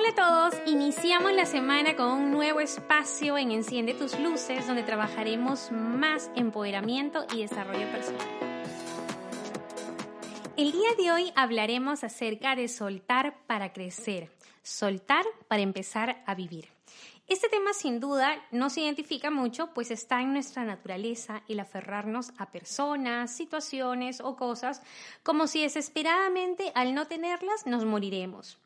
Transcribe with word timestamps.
Hola 0.00 0.08
a 0.08 0.14
todos, 0.14 0.62
iniciamos 0.64 1.30
la 1.34 1.44
semana 1.44 1.94
con 1.94 2.08
un 2.08 2.30
nuevo 2.30 2.60
espacio 2.60 3.36
en 3.36 3.52
Enciende 3.52 3.92
tus 3.92 4.18
luces 4.18 4.66
donde 4.66 4.82
trabajaremos 4.82 5.70
más 5.72 6.30
empoderamiento 6.34 7.26
y 7.34 7.42
desarrollo 7.42 7.86
personal. 7.92 8.26
El 10.56 10.72
día 10.72 10.88
de 10.96 11.12
hoy 11.12 11.32
hablaremos 11.36 12.02
acerca 12.02 12.56
de 12.56 12.68
soltar 12.68 13.36
para 13.46 13.74
crecer, 13.74 14.30
soltar 14.62 15.26
para 15.48 15.60
empezar 15.60 16.22
a 16.24 16.34
vivir. 16.34 16.70
Este 17.28 17.50
tema 17.50 17.74
sin 17.74 18.00
duda 18.00 18.42
nos 18.52 18.78
identifica 18.78 19.30
mucho, 19.30 19.74
pues 19.74 19.90
está 19.90 20.22
en 20.22 20.32
nuestra 20.32 20.64
naturaleza 20.64 21.42
el 21.46 21.60
aferrarnos 21.60 22.32
a 22.38 22.50
personas, 22.50 23.36
situaciones 23.36 24.22
o 24.22 24.34
cosas 24.34 24.80
como 25.22 25.46
si 25.46 25.60
desesperadamente 25.60 26.72
al 26.74 26.94
no 26.94 27.06
tenerlas 27.06 27.66
nos 27.66 27.84
moriremos. 27.84 28.58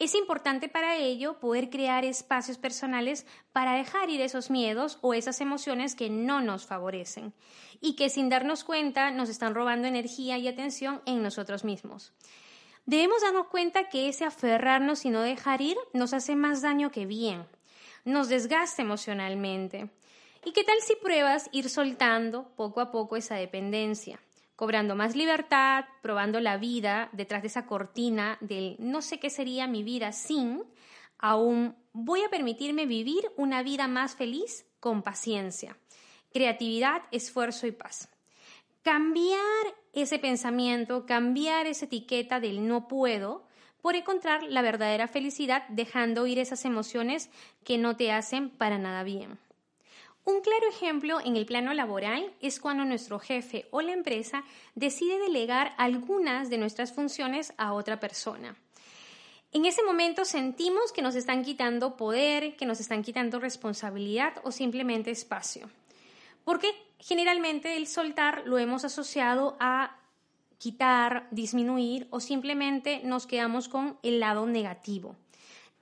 Es 0.00 0.14
importante 0.16 0.68
para 0.68 0.96
ello 0.96 1.38
poder 1.38 1.70
crear 1.70 2.04
espacios 2.04 2.58
personales 2.58 3.26
para 3.52 3.74
dejar 3.74 4.10
ir 4.10 4.20
esos 4.20 4.50
miedos 4.50 4.98
o 5.02 5.14
esas 5.14 5.40
emociones 5.40 5.94
que 5.94 6.10
no 6.10 6.40
nos 6.40 6.66
favorecen 6.66 7.32
y 7.80 7.94
que 7.94 8.10
sin 8.10 8.28
darnos 8.28 8.64
cuenta 8.64 9.12
nos 9.12 9.28
están 9.28 9.54
robando 9.54 9.86
energía 9.86 10.36
y 10.36 10.48
atención 10.48 11.00
en 11.06 11.22
nosotros 11.22 11.64
mismos. 11.64 12.12
Debemos 12.86 13.22
darnos 13.22 13.46
cuenta 13.46 13.88
que 13.88 14.08
ese 14.08 14.24
aferrarnos 14.24 15.04
y 15.04 15.10
no 15.10 15.22
dejar 15.22 15.62
ir 15.62 15.76
nos 15.92 16.12
hace 16.12 16.34
más 16.34 16.60
daño 16.60 16.90
que 16.90 17.06
bien, 17.06 17.46
nos 18.04 18.28
desgasta 18.28 18.82
emocionalmente. 18.82 19.90
¿Y 20.44 20.52
qué 20.52 20.64
tal 20.64 20.76
si 20.82 20.96
pruebas 20.96 21.48
ir 21.52 21.70
soltando 21.70 22.48
poco 22.56 22.80
a 22.80 22.90
poco 22.90 23.16
esa 23.16 23.36
dependencia? 23.36 24.20
Cobrando 24.56 24.94
más 24.94 25.16
libertad, 25.16 25.84
probando 26.02 26.40
la 26.40 26.56
vida 26.56 27.08
detrás 27.12 27.42
de 27.42 27.48
esa 27.48 27.66
cortina 27.66 28.38
del 28.40 28.76
no 28.78 29.02
sé 29.02 29.18
qué 29.18 29.30
sería 29.30 29.66
mi 29.66 29.82
vida 29.82 30.12
sin, 30.12 30.62
aún 31.18 31.76
voy 31.92 32.22
a 32.22 32.28
permitirme 32.28 32.86
vivir 32.86 33.30
una 33.36 33.62
vida 33.62 33.88
más 33.88 34.14
feliz 34.14 34.66
con 34.80 35.02
paciencia, 35.02 35.76
creatividad, 36.32 37.02
esfuerzo 37.10 37.66
y 37.66 37.72
paz. 37.72 38.08
Cambiar 38.82 39.40
ese 39.92 40.18
pensamiento, 40.18 41.06
cambiar 41.06 41.66
esa 41.66 41.86
etiqueta 41.86 42.40
del 42.40 42.66
no 42.66 42.86
puedo 42.86 43.46
por 43.80 43.96
encontrar 43.96 44.42
la 44.44 44.62
verdadera 44.62 45.08
felicidad 45.08 45.64
dejando 45.68 46.26
ir 46.26 46.38
esas 46.38 46.64
emociones 46.64 47.30
que 47.64 47.78
no 47.78 47.96
te 47.96 48.12
hacen 48.12 48.50
para 48.50 48.78
nada 48.78 49.02
bien. 49.02 49.38
Un 50.24 50.40
claro 50.40 50.68
ejemplo 50.70 51.20
en 51.20 51.36
el 51.36 51.44
plano 51.44 51.74
laboral 51.74 52.32
es 52.40 52.58
cuando 52.58 52.86
nuestro 52.86 53.18
jefe 53.18 53.66
o 53.70 53.82
la 53.82 53.92
empresa 53.92 54.42
decide 54.74 55.18
delegar 55.18 55.74
algunas 55.76 56.48
de 56.48 56.56
nuestras 56.56 56.94
funciones 56.94 57.52
a 57.58 57.74
otra 57.74 58.00
persona. 58.00 58.56
En 59.52 59.66
ese 59.66 59.84
momento 59.84 60.24
sentimos 60.24 60.92
que 60.92 61.02
nos 61.02 61.14
están 61.14 61.44
quitando 61.44 61.96
poder, 61.96 62.56
que 62.56 62.64
nos 62.64 62.80
están 62.80 63.02
quitando 63.02 63.38
responsabilidad 63.38 64.32
o 64.44 64.50
simplemente 64.50 65.10
espacio. 65.10 65.68
Porque 66.44 66.72
generalmente 66.98 67.76
el 67.76 67.86
soltar 67.86 68.44
lo 68.46 68.58
hemos 68.58 68.84
asociado 68.84 69.56
a 69.60 69.98
quitar, 70.56 71.28
disminuir 71.30 72.08
o 72.10 72.20
simplemente 72.20 73.02
nos 73.04 73.26
quedamos 73.26 73.68
con 73.68 73.98
el 74.02 74.20
lado 74.20 74.46
negativo. 74.46 75.16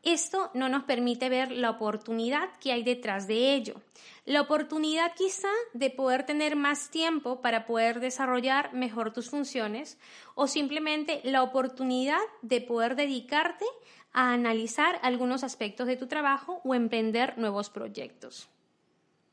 Esto 0.03 0.51
no 0.55 0.69
nos 0.69 0.83
permite 0.83 1.29
ver 1.29 1.53
la 1.53 1.71
oportunidad 1.71 2.51
que 2.59 2.73
hay 2.73 2.83
detrás 2.83 3.29
de 3.29 3.55
ello. 3.55 3.81
La 4.25 4.41
oportunidad 4.41 5.15
quizá 5.15 5.51
de 5.75 5.91
poder 5.91 6.25
tener 6.25 6.57
más 6.57 6.91
tiempo 6.91 7.41
para 7.41 7.67
poder 7.67 8.01
desarrollar 8.01 8.73
mejor 8.75 9.13
tus 9.13 9.31
funciones 9.31 9.99
o 10.35 10.49
simplemente 10.49 11.21
la 11.23 11.43
oportunidad 11.43 12.21
de 12.43 12.61
poder 12.61 12.97
dedicarte 12.97 13.65
a 14.13 14.33
analizar 14.33 14.99
algunos 15.03 15.45
aspectos 15.45 15.87
de 15.87 15.97
tu 15.97 16.09
trabajo 16.09 16.61
o 16.65 16.75
emprender 16.75 17.39
nuevos 17.39 17.71
proyectos. 17.71 18.49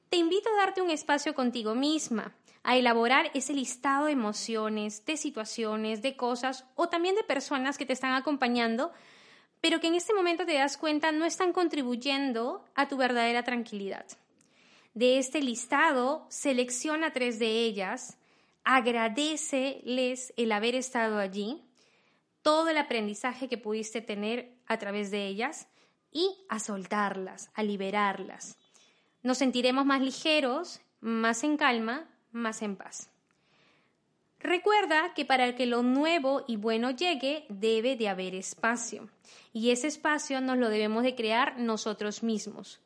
Te 0.09 0.17
invito 0.17 0.49
a 0.49 0.65
darte 0.65 0.81
un 0.81 0.89
espacio 0.91 1.33
contigo 1.35 1.75
misma, 1.75 2.33
a 2.63 2.77
elaborar 2.77 3.31
ese 3.33 3.53
listado 3.53 4.05
de 4.05 4.11
emociones, 4.11 5.05
de 5.05 5.17
situaciones, 5.17 6.01
de 6.01 6.15
cosas 6.15 6.65
o 6.75 6.89
también 6.89 7.15
de 7.15 7.23
personas 7.23 7.77
que 7.77 7.85
te 7.85 7.93
están 7.93 8.13
acompañando 8.13 8.91
pero 9.61 9.79
que 9.79 9.87
en 9.87 9.95
este 9.95 10.13
momento 10.13 10.45
te 10.45 10.53
das 10.53 10.77
cuenta 10.77 11.11
no 11.11 11.25
están 11.25 11.53
contribuyendo 11.53 12.65
a 12.75 12.87
tu 12.87 12.97
verdadera 12.97 13.43
tranquilidad. 13.43 14.05
De 14.93 15.19
este 15.19 15.41
listado, 15.41 16.25
selecciona 16.29 17.13
tres 17.13 17.39
de 17.39 17.63
ellas, 17.63 18.17
agradeceles 18.63 20.33
el 20.37 20.51
haber 20.51 20.75
estado 20.75 21.19
allí, 21.19 21.63
todo 22.41 22.69
el 22.69 22.77
aprendizaje 22.77 23.47
que 23.47 23.57
pudiste 23.57 24.01
tener 24.01 24.53
a 24.65 24.77
través 24.77 25.11
de 25.11 25.27
ellas 25.27 25.67
y 26.11 26.37
a 26.49 26.59
soltarlas, 26.59 27.51
a 27.53 27.63
liberarlas. 27.63 28.57
Nos 29.21 29.37
sentiremos 29.39 29.85
más 29.85 30.01
ligeros, 30.01 30.81
más 31.01 31.43
en 31.43 31.57
calma, 31.57 32.09
más 32.31 32.61
en 32.61 32.75
paz. 32.75 33.09
Recuerda 34.39 35.13
que 35.13 35.25
para 35.25 35.55
que 35.55 35.65
lo 35.65 35.83
nuevo 35.83 36.45
y 36.47 36.55
bueno 36.55 36.91
llegue 36.91 37.45
debe 37.49 37.97
de 37.97 38.07
haber 38.07 38.35
espacio 38.35 39.09
y 39.51 39.71
ese 39.71 39.87
espacio 39.87 40.39
nos 40.39 40.57
lo 40.57 40.69
debemos 40.69 41.03
de 41.03 41.15
crear 41.15 41.59
nosotros 41.59 42.23
mismos, 42.23 42.79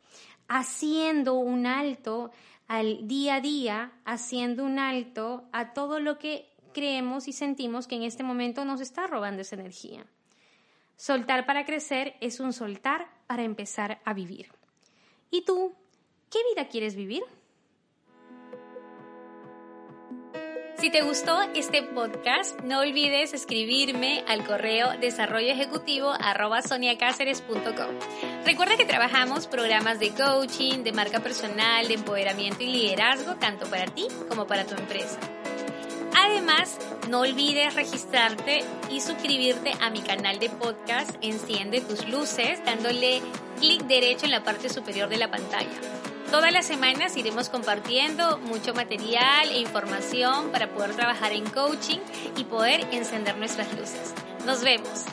haciendo 0.47 1.35
un 1.35 1.67
alto 1.67 2.31
al 2.67 3.07
día 3.07 3.35
a 3.35 3.41
día, 3.41 3.91
haciendo 4.03 4.63
un 4.63 4.79
alto 4.79 5.43
a 5.51 5.73
todo 5.73 5.99
lo 5.99 6.17
que 6.17 6.49
creemos 6.73 7.27
y 7.27 7.33
sentimos 7.33 7.87
que 7.87 7.95
en 7.95 8.03
este 8.03 8.23
momento 8.23 8.65
nos 8.65 8.81
está 8.81 9.05
robando 9.05 9.41
esa 9.41 9.55
energía. 9.55 10.05
Soltar 10.95 11.45
para 11.45 11.65
crecer 11.65 12.15
es 12.19 12.39
un 12.39 12.53
soltar 12.53 13.07
para 13.27 13.43
empezar 13.43 14.01
a 14.05 14.13
vivir. 14.13 14.49
¿Y 15.29 15.43
tú? 15.43 15.75
¿Qué 16.31 16.39
vida 16.53 16.67
quieres 16.67 16.95
vivir? 16.95 17.23
Si 20.83 20.89
te 20.89 21.01
gustó 21.01 21.41
este 21.55 21.81
podcast, 21.81 22.59
no 22.59 22.81
olvides 22.81 23.33
escribirme 23.33 24.25
al 24.27 24.45
correo 24.45 24.89
desarrolloejecutivo.com. 24.99 27.95
Recuerda 28.43 28.75
que 28.75 28.83
trabajamos 28.83 29.47
programas 29.47 30.01
de 30.01 30.09
coaching, 30.09 30.83
de 30.83 30.91
marca 30.91 31.21
personal, 31.21 31.87
de 31.87 31.93
empoderamiento 31.93 32.63
y 32.63 32.67
liderazgo, 32.67 33.35
tanto 33.35 33.65
para 33.67 33.85
ti 33.85 34.07
como 34.27 34.45
para 34.45 34.65
tu 34.65 34.75
empresa. 34.75 35.19
Además, 36.17 36.77
no 37.07 37.21
olvides 37.21 37.75
registrarte 37.75 38.65
y 38.91 38.99
suscribirte 38.99 39.71
a 39.79 39.89
mi 39.89 40.01
canal 40.01 40.37
de 40.37 40.49
podcast 40.49 41.11
Enciende 41.21 41.79
tus 41.79 42.09
luces 42.09 42.59
dándole 42.65 43.21
clic 43.57 43.83
derecho 43.83 44.25
en 44.25 44.31
la 44.31 44.43
parte 44.43 44.67
superior 44.67 45.07
de 45.07 45.15
la 45.15 45.31
pantalla. 45.31 46.12
Todas 46.33 46.51
las 46.51 46.65
semanas 46.65 47.15
iremos 47.15 47.49
compartiendo 47.49 48.39
mucho 48.39 48.73
material 48.73 49.51
e 49.51 49.59
información 49.59 50.49
para 50.51 50.67
poder 50.73 50.95
trabajar 50.95 51.31
en 51.31 51.47
coaching 51.47 51.99
y 52.35 52.43
poder 52.45 52.87
encender 52.91 53.37
nuestras 53.37 53.71
luces. 53.73 54.15
Nos 54.43 54.63
vemos. 54.63 55.05